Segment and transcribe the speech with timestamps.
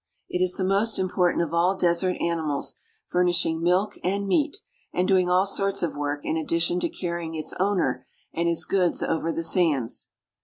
[0.29, 4.57] It is the most important of all desert animals, furnishing milk and meat,
[4.91, 9.03] and doing all sorts of work in addition to carrying its owner and his goods
[9.03, 10.09] over the sands.